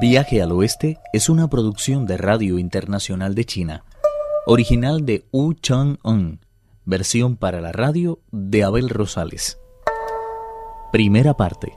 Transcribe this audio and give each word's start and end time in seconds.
Viaje 0.00 0.42
al 0.42 0.50
Oeste 0.50 0.98
es 1.12 1.28
una 1.28 1.48
producción 1.48 2.04
de 2.04 2.16
Radio 2.16 2.58
Internacional 2.58 3.34
de 3.34 3.44
China, 3.44 3.84
original 4.44 5.06
de 5.06 5.24
Wu 5.30 5.54
Chang-un, 5.54 6.40
versión 6.84 7.36
para 7.36 7.60
la 7.60 7.70
radio 7.70 8.18
de 8.32 8.64
Abel 8.64 8.88
Rosales. 8.88 9.58
Primera 10.90 11.34
parte. 11.36 11.74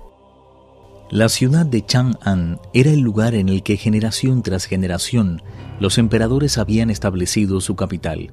La 1.11 1.30
ciudad 1.30 1.66
de 1.66 1.85
Chang'an 1.85 2.59
era 2.73 2.89
el 2.89 3.02
lugar 3.02 3.35
en 3.35 3.49
el 3.49 3.61
que 3.61 3.77
generación 3.77 4.41
tras 4.41 4.65
generación 4.65 5.43
los 5.79 5.99
emperadores 5.99 6.57
habían 6.57 6.89
establecido 6.89 7.61
su 7.61 7.75
capital. 7.75 8.31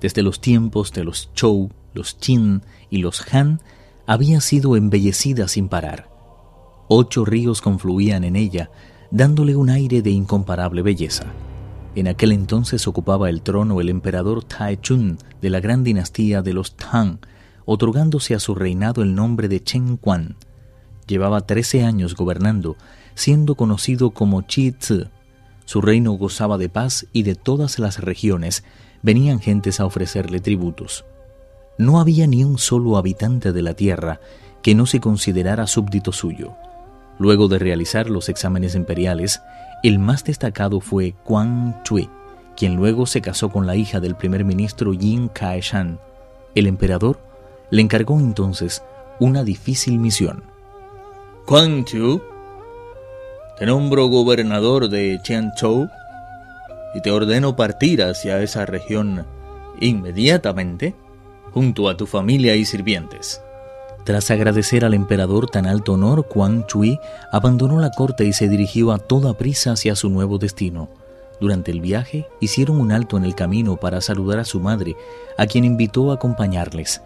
Desde 0.00 0.22
los 0.22 0.40
tiempos 0.40 0.92
de 0.92 1.04
los 1.04 1.30
Zhou, 1.34 1.70
los 1.94 2.14
Qin 2.14 2.62
y 2.90 2.98
los 2.98 3.24
Han, 3.32 3.60
había 4.06 4.42
sido 4.42 4.76
embellecida 4.76 5.48
sin 5.48 5.68
parar. 5.68 6.10
Ocho 6.88 7.24
ríos 7.24 7.62
confluían 7.62 8.24
en 8.24 8.36
ella, 8.36 8.70
dándole 9.12 9.54
un 9.56 9.68
aire 9.68 10.00
de 10.00 10.10
incomparable 10.10 10.80
belleza. 10.80 11.26
En 11.94 12.08
aquel 12.08 12.32
entonces 12.32 12.88
ocupaba 12.88 13.28
el 13.28 13.42
trono 13.42 13.80
el 13.82 13.90
emperador 13.90 14.44
Chun 14.80 15.18
de 15.42 15.50
la 15.50 15.60
gran 15.60 15.84
dinastía 15.84 16.40
de 16.40 16.54
los 16.54 16.74
Tang, 16.76 17.18
otorgándose 17.66 18.34
a 18.34 18.40
su 18.40 18.54
reinado 18.54 19.02
el 19.02 19.14
nombre 19.14 19.48
de 19.48 19.62
Chen 19.62 19.98
Quan. 19.98 20.36
Llevaba 21.06 21.42
trece 21.42 21.84
años 21.84 22.16
gobernando, 22.16 22.76
siendo 23.14 23.54
conocido 23.54 24.12
como 24.12 24.40
Chi 24.42 24.72
Tzu. 24.72 25.08
Su 25.66 25.82
reino 25.82 26.12
gozaba 26.12 26.56
de 26.56 26.70
paz 26.70 27.06
y 27.12 27.22
de 27.22 27.34
todas 27.34 27.78
las 27.78 28.00
regiones 28.00 28.64
venían 29.02 29.40
gentes 29.40 29.78
a 29.78 29.84
ofrecerle 29.84 30.40
tributos. 30.40 31.04
No 31.76 32.00
había 32.00 32.26
ni 32.26 32.44
un 32.44 32.56
solo 32.56 32.96
habitante 32.96 33.52
de 33.52 33.62
la 33.62 33.74
tierra 33.74 34.20
que 34.62 34.74
no 34.74 34.86
se 34.86 35.00
considerara 35.00 35.66
súbdito 35.66 36.12
suyo. 36.12 36.54
Luego 37.22 37.46
de 37.46 37.60
realizar 37.60 38.10
los 38.10 38.28
exámenes 38.28 38.74
imperiales, 38.74 39.42
el 39.84 40.00
más 40.00 40.24
destacado 40.24 40.80
fue 40.80 41.14
Quan 41.22 41.80
Chui, 41.84 42.10
quien 42.56 42.74
luego 42.74 43.06
se 43.06 43.20
casó 43.20 43.48
con 43.48 43.64
la 43.64 43.76
hija 43.76 44.00
del 44.00 44.16
primer 44.16 44.44
ministro 44.44 44.92
Yin 44.92 45.28
Kaishan. 45.28 46.00
El 46.56 46.66
emperador 46.66 47.20
le 47.70 47.80
encargó 47.80 48.18
entonces 48.18 48.82
una 49.20 49.44
difícil 49.44 50.00
misión. 50.00 50.42
Quan 51.46 51.84
Chu, 51.84 52.20
te 53.56 53.66
nombro 53.66 54.08
gobernador 54.08 54.88
de 54.88 55.20
Qianzhou 55.22 55.88
y 56.92 57.02
te 57.02 57.12
ordeno 57.12 57.54
partir 57.54 58.02
hacia 58.02 58.42
esa 58.42 58.66
región 58.66 59.24
inmediatamente 59.80 60.96
junto 61.52 61.88
a 61.88 61.96
tu 61.96 62.08
familia 62.08 62.56
y 62.56 62.64
sirvientes. 62.64 63.40
Tras 64.04 64.30
agradecer 64.32 64.84
al 64.84 64.94
emperador 64.94 65.48
tan 65.48 65.66
alto 65.66 65.92
honor, 65.92 66.26
Quan 66.26 66.66
Chui 66.66 66.98
abandonó 67.30 67.78
la 67.80 67.90
corte 67.90 68.24
y 68.24 68.32
se 68.32 68.48
dirigió 68.48 68.90
a 68.90 68.98
toda 68.98 69.34
prisa 69.34 69.72
hacia 69.72 69.94
su 69.94 70.10
nuevo 70.10 70.38
destino. 70.38 70.88
Durante 71.40 71.70
el 71.70 71.80
viaje 71.80 72.26
hicieron 72.40 72.80
un 72.80 72.90
alto 72.90 73.16
en 73.16 73.24
el 73.24 73.34
camino 73.34 73.76
para 73.76 74.00
saludar 74.00 74.40
a 74.40 74.44
su 74.44 74.60
madre, 74.60 74.96
a 75.38 75.46
quien 75.46 75.64
invitó 75.64 76.10
a 76.10 76.14
acompañarles. 76.14 77.00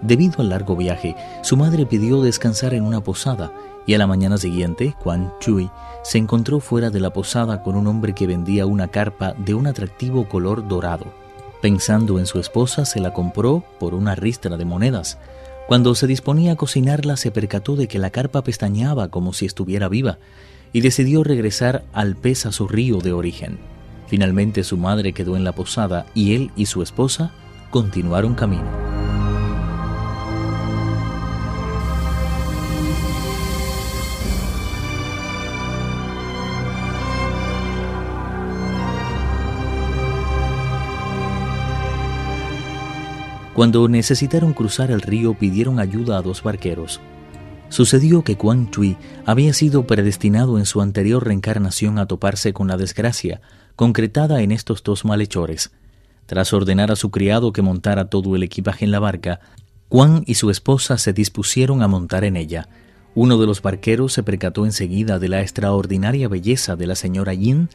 Debido 0.00 0.40
al 0.40 0.48
largo 0.48 0.74
viaje, 0.74 1.16
su 1.42 1.56
madre 1.56 1.86
pidió 1.86 2.22
descansar 2.22 2.74
en 2.74 2.84
una 2.84 3.02
posada 3.02 3.52
y 3.86 3.94
a 3.94 3.98
la 3.98 4.06
mañana 4.06 4.38
siguiente, 4.38 4.94
Quan 5.02 5.32
Chui 5.38 5.70
se 6.02 6.18
encontró 6.18 6.60
fuera 6.60 6.90
de 6.90 7.00
la 7.00 7.12
posada 7.12 7.62
con 7.62 7.76
un 7.76 7.86
hombre 7.86 8.14
que 8.14 8.26
vendía 8.26 8.66
una 8.66 8.88
carpa 8.88 9.34
de 9.36 9.54
un 9.54 9.66
atractivo 9.66 10.28
color 10.28 10.66
dorado. 10.66 11.06
Pensando 11.60 12.18
en 12.18 12.26
su 12.26 12.40
esposa, 12.40 12.84
se 12.84 13.00
la 13.00 13.12
compró 13.12 13.62
por 13.78 13.94
una 13.94 14.14
ristra 14.14 14.56
de 14.56 14.64
monedas. 14.64 15.18
Cuando 15.72 15.94
se 15.94 16.06
disponía 16.06 16.52
a 16.52 16.56
cocinarla 16.56 17.16
se 17.16 17.30
percató 17.30 17.76
de 17.76 17.88
que 17.88 17.98
la 17.98 18.10
carpa 18.10 18.44
pestañeaba 18.44 19.08
como 19.08 19.32
si 19.32 19.46
estuviera 19.46 19.88
viva 19.88 20.18
y 20.70 20.82
decidió 20.82 21.24
regresar 21.24 21.82
al 21.94 22.14
pez 22.14 22.44
a 22.44 22.52
su 22.52 22.68
río 22.68 22.98
de 22.98 23.14
origen. 23.14 23.58
Finalmente 24.06 24.64
su 24.64 24.76
madre 24.76 25.14
quedó 25.14 25.34
en 25.34 25.44
la 25.44 25.52
posada 25.52 26.04
y 26.12 26.34
él 26.34 26.50
y 26.56 26.66
su 26.66 26.82
esposa 26.82 27.32
continuaron 27.70 28.34
camino. 28.34 28.91
Cuando 43.54 43.86
necesitaron 43.86 44.54
cruzar 44.54 44.90
el 44.90 45.02
río 45.02 45.34
pidieron 45.34 45.78
ayuda 45.78 46.16
a 46.16 46.22
dos 46.22 46.42
barqueros. 46.42 47.00
Sucedió 47.68 48.22
que 48.22 48.36
Quan 48.36 48.70
Chui 48.70 48.96
había 49.26 49.52
sido 49.52 49.86
predestinado 49.86 50.58
en 50.58 50.64
su 50.64 50.80
anterior 50.80 51.24
reencarnación 51.24 51.98
a 51.98 52.06
toparse 52.06 52.54
con 52.54 52.68
la 52.68 52.78
desgracia, 52.78 53.42
concretada 53.76 54.42
en 54.42 54.52
estos 54.52 54.82
dos 54.82 55.04
malhechores. 55.04 55.70
Tras 56.26 56.52
ordenar 56.54 56.90
a 56.90 56.96
su 56.96 57.10
criado 57.10 57.52
que 57.52 57.60
montara 57.60 58.08
todo 58.08 58.36
el 58.36 58.42
equipaje 58.42 58.86
en 58.86 58.90
la 58.90 59.00
barca, 59.00 59.40
Quan 59.88 60.24
y 60.26 60.34
su 60.34 60.48
esposa 60.50 60.96
se 60.96 61.12
dispusieron 61.12 61.82
a 61.82 61.88
montar 61.88 62.24
en 62.24 62.38
ella. 62.38 62.68
Uno 63.14 63.36
de 63.36 63.46
los 63.46 63.60
barqueros 63.60 64.14
se 64.14 64.22
percató 64.22 64.64
enseguida 64.64 65.18
de 65.18 65.28
la 65.28 65.42
extraordinaria 65.42 66.28
belleza 66.28 66.76
de 66.76 66.86
la 66.86 66.94
señora 66.94 67.34
Yin 67.34 67.68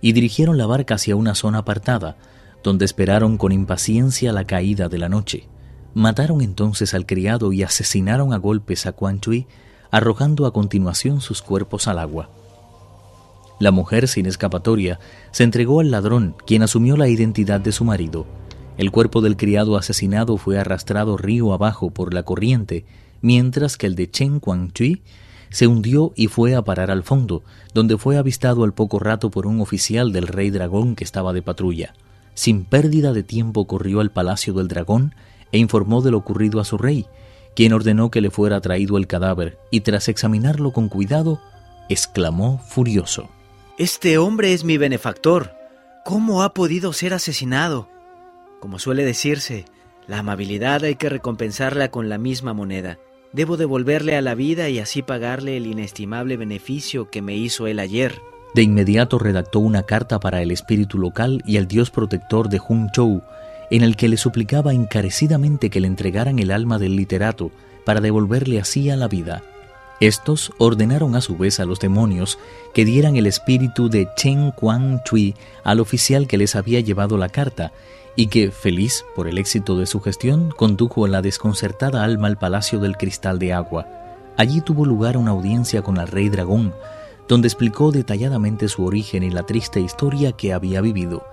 y 0.00 0.12
dirigieron 0.12 0.58
la 0.58 0.66
barca 0.66 0.96
hacia 0.96 1.14
una 1.14 1.36
zona 1.36 1.58
apartada, 1.58 2.16
donde 2.62 2.84
esperaron 2.84 3.38
con 3.38 3.52
impaciencia 3.52 4.32
la 4.32 4.44
caída 4.44 4.88
de 4.88 4.98
la 4.98 5.08
noche. 5.08 5.48
Mataron 5.94 6.40
entonces 6.40 6.94
al 6.94 7.06
criado 7.06 7.52
y 7.52 7.62
asesinaron 7.62 8.32
a 8.32 8.36
golpes 8.36 8.86
a 8.86 8.92
Quan 8.92 9.20
Chui, 9.20 9.46
arrojando 9.90 10.46
a 10.46 10.52
continuación 10.52 11.20
sus 11.20 11.42
cuerpos 11.42 11.88
al 11.88 11.98
agua. 11.98 12.30
La 13.58 13.72
mujer, 13.72 14.08
sin 14.08 14.26
escapatoria, 14.26 15.00
se 15.32 15.44
entregó 15.44 15.80
al 15.80 15.90
ladrón, 15.90 16.34
quien 16.46 16.62
asumió 16.62 16.96
la 16.96 17.08
identidad 17.08 17.60
de 17.60 17.72
su 17.72 17.84
marido. 17.84 18.24
El 18.78 18.90
cuerpo 18.90 19.20
del 19.20 19.36
criado 19.36 19.76
asesinado 19.76 20.38
fue 20.38 20.58
arrastrado 20.58 21.18
río 21.18 21.52
abajo 21.52 21.90
por 21.90 22.14
la 22.14 22.22
corriente, 22.22 22.86
mientras 23.20 23.76
que 23.76 23.86
el 23.86 23.96
de 23.96 24.10
Chen 24.10 24.40
Quan 24.40 24.72
Chui 24.72 25.02
se 25.50 25.66
hundió 25.66 26.12
y 26.16 26.28
fue 26.28 26.54
a 26.54 26.62
parar 26.62 26.90
al 26.90 27.02
fondo, 27.02 27.42
donde 27.74 27.98
fue 27.98 28.16
avistado 28.16 28.64
al 28.64 28.72
poco 28.72 28.98
rato 28.98 29.30
por 29.30 29.46
un 29.46 29.60
oficial 29.60 30.12
del 30.12 30.28
rey 30.28 30.50
dragón 30.50 30.94
que 30.94 31.04
estaba 31.04 31.32
de 31.32 31.42
patrulla. 31.42 31.94
Sin 32.34 32.64
pérdida 32.64 33.12
de 33.12 33.22
tiempo 33.22 33.66
corrió 33.66 34.00
al 34.00 34.10
palacio 34.10 34.52
del 34.54 34.68
dragón 34.68 35.14
e 35.52 35.58
informó 35.58 36.02
de 36.02 36.10
lo 36.10 36.18
ocurrido 36.18 36.60
a 36.60 36.64
su 36.64 36.78
rey, 36.78 37.06
quien 37.54 37.72
ordenó 37.72 38.10
que 38.10 38.20
le 38.20 38.30
fuera 38.30 38.60
traído 38.60 38.96
el 38.96 39.06
cadáver 39.06 39.58
y 39.70 39.80
tras 39.80 40.08
examinarlo 40.08 40.72
con 40.72 40.88
cuidado, 40.88 41.40
exclamó 41.88 42.58
furioso. 42.58 43.28
Este 43.78 44.18
hombre 44.18 44.52
es 44.52 44.64
mi 44.64 44.78
benefactor. 44.78 45.54
¿Cómo 46.04 46.42
ha 46.42 46.54
podido 46.54 46.92
ser 46.92 47.14
asesinado? 47.14 47.88
Como 48.60 48.78
suele 48.78 49.04
decirse, 49.04 49.64
la 50.06 50.18
amabilidad 50.18 50.84
hay 50.84 50.96
que 50.96 51.08
recompensarla 51.08 51.90
con 51.90 52.08
la 52.08 52.18
misma 52.18 52.52
moneda. 52.52 52.98
Debo 53.32 53.56
devolverle 53.56 54.16
a 54.16 54.22
la 54.22 54.34
vida 54.34 54.68
y 54.68 54.78
así 54.78 55.02
pagarle 55.02 55.56
el 55.56 55.66
inestimable 55.66 56.36
beneficio 56.36 57.10
que 57.10 57.22
me 57.22 57.36
hizo 57.36 57.66
él 57.66 57.78
ayer. 57.78 58.20
De 58.54 58.62
inmediato 58.62 59.18
redactó 59.18 59.60
una 59.60 59.84
carta 59.84 60.18
para 60.18 60.42
el 60.42 60.50
espíritu 60.50 60.98
local 60.98 61.42
y 61.46 61.56
el 61.56 61.68
dios 61.68 61.90
protector 61.90 62.48
de 62.48 62.60
Chou, 62.92 63.22
en 63.70 63.82
el 63.82 63.96
que 63.96 64.08
le 64.08 64.16
suplicaba 64.16 64.72
encarecidamente 64.72 65.70
que 65.70 65.80
le 65.80 65.86
entregaran 65.86 66.38
el 66.38 66.50
alma 66.50 66.78
del 66.78 66.96
literato 66.96 67.52
para 67.84 68.00
devolverle 68.00 68.58
así 68.58 68.90
a 68.90 68.96
la 68.96 69.08
vida. 69.08 69.42
Estos 70.00 70.52
ordenaron 70.58 71.14
a 71.14 71.20
su 71.20 71.36
vez 71.36 71.60
a 71.60 71.66
los 71.66 71.78
demonios 71.78 72.38
que 72.72 72.84
dieran 72.84 73.16
el 73.16 73.26
espíritu 73.26 73.90
de 73.90 74.08
Chen 74.16 74.50
Quan 74.50 75.02
Chui 75.04 75.34
al 75.62 75.78
oficial 75.78 76.26
que 76.26 76.38
les 76.38 76.56
había 76.56 76.80
llevado 76.80 77.18
la 77.18 77.28
carta 77.28 77.72
y 78.16 78.26
que, 78.26 78.50
feliz 78.50 79.04
por 79.14 79.28
el 79.28 79.38
éxito 79.38 79.78
de 79.78 79.86
su 79.86 80.00
gestión, 80.00 80.50
condujo 80.50 81.04
a 81.04 81.08
la 81.08 81.22
desconcertada 81.22 82.02
alma 82.02 82.26
al 82.26 82.38
Palacio 82.38 82.80
del 82.80 82.96
Cristal 82.96 83.38
de 83.38 83.52
Agua. 83.52 83.86
Allí 84.36 84.62
tuvo 84.62 84.86
lugar 84.86 85.16
una 85.16 85.32
audiencia 85.32 85.82
con 85.82 85.98
el 85.98 86.08
rey 86.08 86.28
dragón, 86.30 86.74
donde 87.30 87.46
explicó 87.46 87.92
detalladamente 87.92 88.66
su 88.66 88.84
origen 88.84 89.22
y 89.22 89.30
la 89.30 89.44
triste 89.44 89.78
historia 89.78 90.32
que 90.32 90.52
había 90.52 90.80
vivido. 90.80 91.24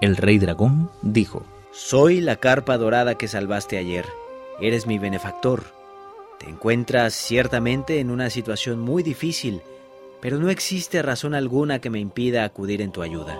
El 0.00 0.16
rey 0.16 0.40
dragón 0.40 0.90
dijo, 1.02 1.44
Soy 1.70 2.20
la 2.20 2.34
carpa 2.34 2.76
dorada 2.76 3.14
que 3.14 3.28
salvaste 3.28 3.78
ayer. 3.78 4.06
Eres 4.60 4.88
mi 4.88 4.98
benefactor. 4.98 5.62
Te 6.40 6.50
encuentras 6.50 7.14
ciertamente 7.14 8.00
en 8.00 8.10
una 8.10 8.28
situación 8.28 8.80
muy 8.80 9.04
difícil, 9.04 9.62
pero 10.20 10.38
no 10.38 10.50
existe 10.50 11.00
razón 11.00 11.32
alguna 11.32 11.78
que 11.78 11.90
me 11.90 12.00
impida 12.00 12.42
acudir 12.42 12.82
en 12.82 12.90
tu 12.90 13.02
ayuda. 13.02 13.38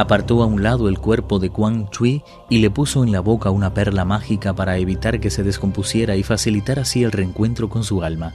Apartó 0.00 0.42
a 0.42 0.46
un 0.46 0.62
lado 0.62 0.88
el 0.88 0.98
cuerpo 0.98 1.38
de 1.38 1.50
Quan 1.50 1.90
Chui 1.90 2.22
y 2.48 2.60
le 2.60 2.70
puso 2.70 3.04
en 3.04 3.12
la 3.12 3.20
boca 3.20 3.50
una 3.50 3.74
perla 3.74 4.06
mágica 4.06 4.54
para 4.54 4.78
evitar 4.78 5.20
que 5.20 5.28
se 5.28 5.42
descompusiera 5.42 6.16
y 6.16 6.22
facilitar 6.22 6.78
así 6.78 7.04
el 7.04 7.12
reencuentro 7.12 7.68
con 7.68 7.84
su 7.84 8.02
alma. 8.02 8.32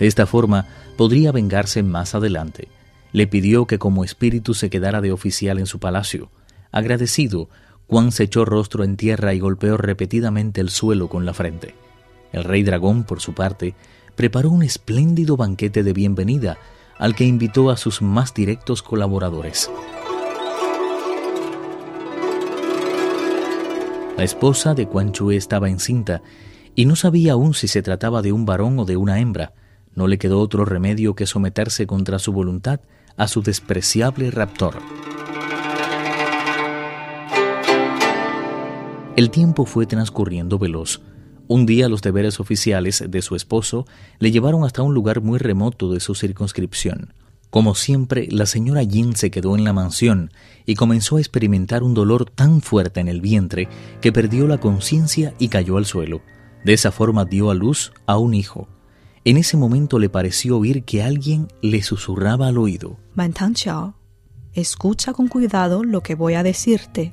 De 0.00 0.08
esta 0.08 0.26
forma 0.26 0.66
podría 0.96 1.30
vengarse 1.30 1.84
más 1.84 2.16
adelante. 2.16 2.66
Le 3.12 3.28
pidió 3.28 3.64
que 3.66 3.78
como 3.78 4.02
espíritu 4.02 4.54
se 4.54 4.70
quedara 4.70 5.00
de 5.00 5.12
oficial 5.12 5.60
en 5.60 5.66
su 5.66 5.78
palacio. 5.78 6.32
Agradecido, 6.72 7.48
Quan 7.86 8.10
se 8.10 8.24
echó 8.24 8.44
rostro 8.44 8.82
en 8.82 8.96
tierra 8.96 9.34
y 9.34 9.38
golpeó 9.38 9.76
repetidamente 9.76 10.60
el 10.60 10.68
suelo 10.68 11.08
con 11.08 11.24
la 11.24 11.32
frente. 11.32 11.76
El 12.32 12.42
rey 12.42 12.64
dragón, 12.64 13.04
por 13.04 13.20
su 13.20 13.34
parte, 13.34 13.76
preparó 14.16 14.50
un 14.50 14.64
espléndido 14.64 15.36
banquete 15.36 15.84
de 15.84 15.92
bienvenida 15.92 16.58
al 16.98 17.14
que 17.14 17.24
invitó 17.24 17.70
a 17.70 17.76
sus 17.76 18.02
más 18.02 18.34
directos 18.34 18.82
colaboradores. 18.82 19.70
La 24.16 24.22
esposa 24.22 24.74
de 24.74 24.86
Quan 24.86 25.10
Chu 25.10 25.32
estaba 25.32 25.68
encinta 25.68 26.22
y 26.76 26.86
no 26.86 26.94
sabía 26.94 27.32
aún 27.32 27.52
si 27.52 27.66
se 27.66 27.82
trataba 27.82 28.22
de 28.22 28.30
un 28.30 28.46
varón 28.46 28.78
o 28.78 28.84
de 28.84 28.96
una 28.96 29.18
hembra. 29.18 29.54
No 29.94 30.06
le 30.06 30.18
quedó 30.18 30.38
otro 30.38 30.64
remedio 30.64 31.16
que 31.16 31.26
someterse 31.26 31.88
contra 31.88 32.20
su 32.20 32.32
voluntad 32.32 32.80
a 33.16 33.26
su 33.26 33.42
despreciable 33.42 34.30
raptor. 34.30 34.76
El 39.16 39.30
tiempo 39.30 39.64
fue 39.64 39.86
transcurriendo 39.86 40.58
veloz. 40.58 41.00
Un 41.48 41.66
día 41.66 41.88
los 41.88 42.00
deberes 42.00 42.38
oficiales 42.38 43.04
de 43.08 43.20
su 43.20 43.34
esposo 43.34 43.84
le 44.20 44.30
llevaron 44.30 44.64
hasta 44.64 44.82
un 44.82 44.94
lugar 44.94 45.22
muy 45.22 45.38
remoto 45.38 45.92
de 45.92 45.98
su 45.98 46.14
circunscripción. 46.14 47.12
Como 47.54 47.76
siempre, 47.76 48.26
la 48.32 48.46
señora 48.46 48.84
Jin 48.84 49.14
se 49.14 49.30
quedó 49.30 49.56
en 49.56 49.62
la 49.62 49.72
mansión 49.72 50.32
y 50.66 50.74
comenzó 50.74 51.18
a 51.18 51.20
experimentar 51.20 51.84
un 51.84 51.94
dolor 51.94 52.28
tan 52.28 52.60
fuerte 52.60 52.98
en 52.98 53.06
el 53.06 53.20
vientre 53.20 53.68
que 54.00 54.10
perdió 54.10 54.48
la 54.48 54.58
conciencia 54.58 55.34
y 55.38 55.46
cayó 55.46 55.76
al 55.76 55.86
suelo. 55.86 56.20
De 56.64 56.72
esa 56.72 56.90
forma 56.90 57.24
dio 57.24 57.52
a 57.52 57.54
luz 57.54 57.92
a 58.06 58.18
un 58.18 58.34
hijo. 58.34 58.66
En 59.24 59.36
ese 59.36 59.56
momento 59.56 60.00
le 60.00 60.08
pareció 60.08 60.58
oír 60.58 60.82
que 60.82 61.04
alguien 61.04 61.46
le 61.62 61.80
susurraba 61.84 62.48
al 62.48 62.58
oído. 62.58 62.98
Chao, 63.52 63.94
escucha 64.52 65.12
con 65.12 65.28
cuidado 65.28 65.84
lo 65.84 66.00
que 66.00 66.16
voy 66.16 66.34
a 66.34 66.42
decirte. 66.42 67.12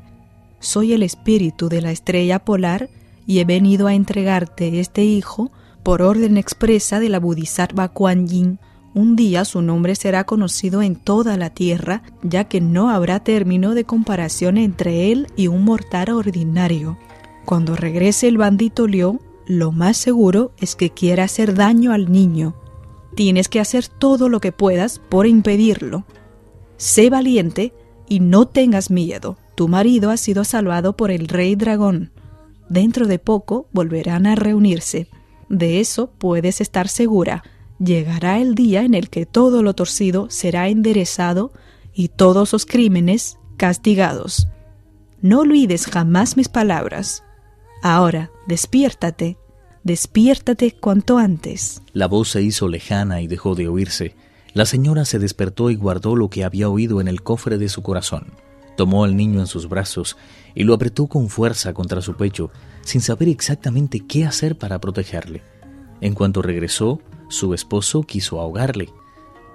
Soy 0.60 0.94
el 0.94 1.04
espíritu 1.04 1.70
de 1.70 1.84
la 1.84 1.92
estrella 1.92 2.40
polar 2.40 2.90
y 3.28 3.42
he 3.42 3.46
venido 3.46 3.86
a 3.86 3.94
entregarte 3.94 4.80
este 4.80 5.04
hijo 5.04 5.52
por 5.84 6.02
orden 6.02 6.36
expresa 6.38 7.00
de 7.00 7.10
la 7.10 7.20
Bodhisattva 7.20 7.90
Kuan 7.90 8.28
Yin 8.28 8.58
un 8.94 9.16
día 9.16 9.46
su 9.46 9.62
nombre 9.62 9.96
será 9.96 10.26
conocido 10.26 10.82
en 10.82 10.96
toda 10.96 11.38
la 11.38 11.50
tierra, 11.50 12.04
ya 12.24 12.46
que 12.46 12.60
no 12.60 12.90
habrá 12.90 13.22
término 13.22 13.74
de 13.74 13.86
comparación 13.86 14.58
entre 14.58 15.12
él 15.12 15.28
y 15.36 15.48
un 15.48 15.64
mortal 15.64 16.10
ordinario. 16.10 16.98
Cuando 17.46 17.76
regrese 17.76 18.28
el 18.28 18.38
bandito 18.38 18.88
león, 18.88 19.22
lo 19.48 19.72
más 19.72 19.98
seguro 19.98 20.52
es 20.60 20.76
que 20.76 20.90
quiera 20.90 21.24
hacer 21.24 21.56
daño 21.56 21.94
al 21.94 22.12
niño. 22.12 22.56
Tienes 23.16 23.50
que 23.50 23.60
hacer 23.60 23.88
todo 23.88 24.30
lo 24.30 24.40
que 24.40 24.52
puedas 24.52 25.00
por 25.00 25.26
impedirlo. 25.26 26.06
Sé 26.78 27.10
valiente 27.10 27.74
y 28.08 28.20
no 28.20 28.48
tengas 28.48 28.92
miedo. 28.92 29.38
Tu 29.56 29.68
marido 29.68 30.10
ha 30.10 30.18
sido 30.18 30.44
salvado 30.44 30.96
por 30.96 31.12
el 31.12 31.28
rey 31.28 31.56
dragón. 31.56 32.12
Dentro 32.70 33.08
de 33.08 33.20
poco 33.20 33.68
volverán 33.74 34.26
a 34.26 34.36
reunirse. 34.36 35.08
De 35.50 35.80
eso 35.82 36.12
puedes 36.18 36.62
estar 36.62 36.88
segura 36.88 37.44
llegará 37.84 38.40
el 38.40 38.56
día 38.56 38.84
en 38.84 38.94
el 38.94 39.10
que 39.10 39.26
todo 39.26 39.64
lo 39.64 39.74
torcido 39.74 40.30
será 40.30 40.70
enderezado 40.70 41.52
y 41.94 42.10
todos 42.10 42.54
los 42.54 42.66
crímenes 42.66 43.38
castigados. 43.58 44.48
No 45.22 45.40
olvides 45.40 45.88
jamás 45.88 46.38
mis 46.38 46.50
palabras. 46.50 47.24
Ahora, 47.84 48.32
despiértate, 48.48 49.38
despiértate 49.84 50.72
cuanto 50.72 51.18
antes. 51.18 51.82
La 51.94 52.08
voz 52.08 52.30
se 52.30 52.42
hizo 52.42 52.68
lejana 52.68 53.22
y 53.22 53.28
dejó 53.28 53.56
de 53.56 53.68
oírse. 53.68 54.16
La 54.54 54.66
señora 54.66 55.06
se 55.06 55.20
despertó 55.20 55.70
y 55.70 55.76
guardó 55.76 56.16
lo 56.16 56.30
que 56.30 56.44
había 56.44 56.70
oído 56.70 57.02
en 57.02 57.08
el 57.08 57.24
cofre 57.24 57.58
de 57.58 57.70
su 57.70 57.82
corazón. 57.82 58.34
Tomó 58.78 59.04
al 59.04 59.16
niño 59.16 59.40
en 59.40 59.48
sus 59.48 59.68
brazos 59.68 60.18
y 60.56 60.64
lo 60.64 60.74
apretó 60.74 61.08
con 61.08 61.30
fuerza 61.30 61.74
contra 61.74 62.02
su 62.02 62.16
pecho, 62.16 62.52
sin 62.82 63.02
saber 63.02 63.30
exactamente 63.30 64.02
qué 64.02 64.26
hacer 64.26 64.58
para 64.58 64.80
protegerle. 64.80 65.44
En 66.02 66.16
cuanto 66.16 66.42
regresó, 66.42 67.00
su 67.32 67.54
esposo 67.54 68.04
quiso 68.04 68.40
ahogarle, 68.40 68.94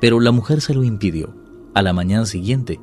pero 0.00 0.20
la 0.20 0.32
mujer 0.32 0.60
se 0.60 0.74
lo 0.74 0.84
impidió. 0.84 1.34
A 1.74 1.82
la 1.82 1.92
mañana 1.92 2.26
siguiente, 2.26 2.80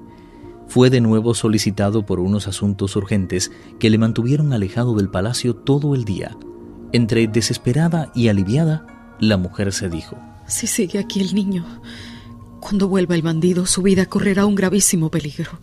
fue 0.67 0.89
de 0.89 1.01
nuevo 1.01 1.33
solicitado 1.33 2.05
por 2.05 2.19
unos 2.19 2.47
asuntos 2.47 2.95
urgentes 2.95 3.51
que 3.79 3.89
le 3.89 3.97
mantuvieron 3.97 4.53
alejado 4.53 4.95
del 4.95 5.09
palacio 5.09 5.55
todo 5.55 5.95
el 5.95 6.05
día. 6.05 6.37
Entre 6.91 7.27
desesperada 7.27 8.11
y 8.15 8.27
aliviada, 8.27 9.15
la 9.19 9.37
mujer 9.37 9.73
se 9.73 9.89
dijo, 9.89 10.17
Si 10.47 10.67
sigue 10.67 10.99
aquí 10.99 11.21
el 11.21 11.33
niño, 11.35 11.65
cuando 12.59 12.87
vuelva 12.87 13.15
el 13.15 13.21
bandido, 13.21 13.65
su 13.65 13.81
vida 13.81 14.05
correrá 14.05 14.45
un 14.45 14.55
gravísimo 14.55 15.09
peligro. 15.09 15.59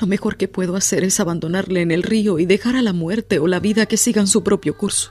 Lo 0.00 0.06
mejor 0.06 0.36
que 0.36 0.48
puedo 0.48 0.76
hacer 0.76 1.04
es 1.04 1.20
abandonarle 1.20 1.80
en 1.80 1.90
el 1.90 2.02
río 2.02 2.38
y 2.38 2.46
dejar 2.46 2.76
a 2.76 2.82
la 2.82 2.92
muerte 2.92 3.38
o 3.38 3.46
la 3.46 3.60
vida 3.60 3.86
que 3.86 3.96
sigan 3.96 4.26
su 4.26 4.42
propio 4.42 4.76
curso. 4.76 5.10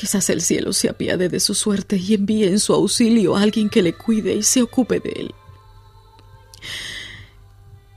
Quizás 0.00 0.30
el 0.30 0.40
cielo 0.40 0.72
se 0.72 0.88
apiade 0.88 1.28
de 1.28 1.40
su 1.40 1.52
suerte 1.52 1.98
y 1.98 2.14
envíe 2.14 2.44
en 2.44 2.58
su 2.58 2.72
auxilio 2.72 3.36
a 3.36 3.42
alguien 3.42 3.68
que 3.68 3.82
le 3.82 3.92
cuide 3.92 4.34
y 4.34 4.42
se 4.42 4.62
ocupe 4.62 4.98
de 4.98 5.10
él. 5.10 5.34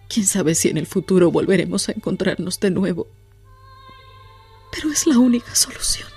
Quién 0.09 0.25
sabe 0.25 0.53
si 0.53 0.67
en 0.67 0.77
el 0.77 0.85
futuro 0.85 1.31
volveremos 1.31 1.87
a 1.87 1.93
encontrarnos 1.93 2.59
de 2.59 2.71
nuevo. 2.71 3.07
Pero 4.73 4.91
es 4.91 5.07
la 5.07 5.17
única 5.17 5.55
solución. 5.55 6.09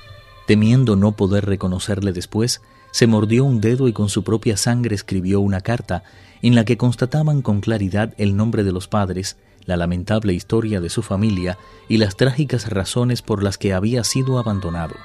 Temiendo 0.49 0.97
no 0.97 1.12
poder 1.12 1.47
reconocerle 1.47 2.11
después, 2.11 2.62
se 2.91 3.06
mordió 3.06 3.44
un 3.44 3.61
dedo 3.61 3.87
y 3.87 3.93
con 3.93 4.09
su 4.09 4.25
propia 4.25 4.56
sangre 4.56 4.97
escribió 4.97 5.38
una 5.38 5.61
carta 5.61 6.03
en 6.43 6.56
la 6.56 6.65
que 6.65 6.77
constataban 6.77 7.43
con 7.43 7.61
claridad 7.61 8.12
el 8.19 8.37
nombre 8.37 8.65
de 8.65 8.73
los 8.73 8.88
padres, 8.88 9.37
la 9.67 9.77
lamentable 9.77 10.33
historia 10.33 10.81
de 10.81 10.91
su 10.91 11.03
familia 11.03 11.59
y 11.88 11.99
las 11.99 12.17
trágicas 12.17 12.71
razones 12.71 13.23
por 13.23 13.44
las 13.44 13.56
que 13.56 13.73
había 13.73 14.03
sido 14.03 14.41
abandonado. 14.41 14.97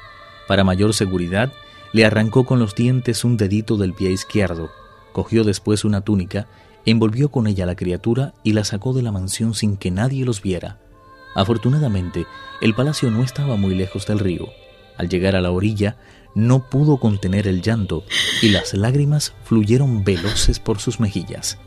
Para 0.47 0.63
mayor 0.63 0.93
seguridad, 0.93 1.51
le 1.93 2.05
arrancó 2.05 2.45
con 2.45 2.59
los 2.59 2.75
dientes 2.75 3.23
un 3.23 3.37
dedito 3.37 3.77
del 3.77 3.93
pie 3.93 4.11
izquierdo, 4.11 4.71
cogió 5.11 5.43
después 5.43 5.83
una 5.85 6.01
túnica, 6.01 6.47
envolvió 6.85 7.29
con 7.29 7.47
ella 7.47 7.65
la 7.65 7.75
criatura 7.75 8.33
y 8.43 8.53
la 8.53 8.63
sacó 8.63 8.93
de 8.93 9.01
la 9.01 9.11
mansión 9.11 9.53
sin 9.53 9.77
que 9.77 9.91
nadie 9.91 10.25
los 10.25 10.41
viera. 10.41 10.79
Afortunadamente, 11.35 12.25
el 12.61 12.73
palacio 12.73 13.11
no 13.11 13.23
estaba 13.23 13.55
muy 13.55 13.75
lejos 13.75 14.05
del 14.05 14.19
río. 14.19 14.49
Al 14.97 15.09
llegar 15.09 15.35
a 15.35 15.41
la 15.41 15.51
orilla, 15.51 15.97
no 16.35 16.69
pudo 16.69 16.97
contener 16.97 17.47
el 17.47 17.61
llanto 17.61 18.03
y 18.41 18.49
las 18.49 18.73
lágrimas 18.73 19.33
fluyeron 19.43 20.03
veloces 20.03 20.59
por 20.59 20.79
sus 20.79 20.99
mejillas. 20.99 21.57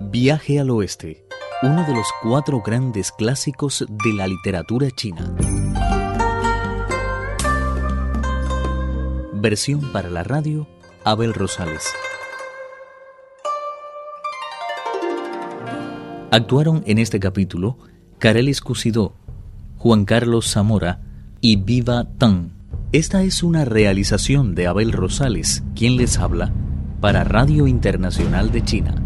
Viaje 0.00 0.58
al 0.58 0.70
Oeste, 0.70 1.24
uno 1.62 1.84
de 1.86 1.94
los 1.94 2.08
cuatro 2.20 2.60
grandes 2.60 3.12
clásicos 3.12 3.86
de 3.88 4.12
la 4.12 4.26
literatura 4.26 4.90
china. 4.90 5.32
Versión 9.34 9.92
para 9.92 10.10
la 10.10 10.24
radio, 10.24 10.66
Abel 11.04 11.32
Rosales. 11.32 11.84
Actuaron 16.32 16.82
en 16.86 16.98
este 16.98 17.20
capítulo 17.20 17.78
Carelis 18.18 18.60
Cusidó, 18.60 19.14
Juan 19.76 20.06
Carlos 20.06 20.50
Zamora 20.50 21.02
y 21.40 21.54
Viva 21.54 22.08
Tang. 22.18 22.50
Esta 22.90 23.22
es 23.22 23.44
una 23.44 23.64
realización 23.64 24.56
de 24.56 24.66
Abel 24.66 24.90
Rosales, 24.90 25.62
quien 25.76 25.96
les 25.96 26.18
habla, 26.18 26.52
para 27.00 27.22
Radio 27.22 27.68
Internacional 27.68 28.50
de 28.50 28.64
China. 28.64 29.03